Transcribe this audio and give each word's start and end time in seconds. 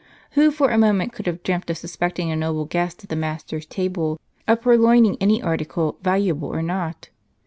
Who 0.31 0.49
for 0.49 0.71
a 0.71 0.79
moment 0.79 1.13
could 1.13 1.27
have 1.27 1.43
dreamt 1.43 1.69
of 1.69 1.77
suspecting 1.77 2.31
a 2.31 2.35
noble 2.35 2.65
guest 2.65 3.03
at 3.03 3.11
the 3.11 3.15
master's 3.15 3.67
table 3.67 4.19
of 4.47 4.61
purloining 4.63 5.15
any 5.21 5.43
article, 5.43 5.99
valuable 6.01 6.47
or 6.47 6.63
not 6.63 7.09